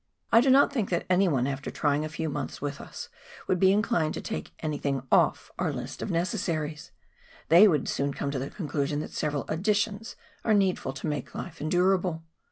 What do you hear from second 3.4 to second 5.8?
would be inclined to take anything off our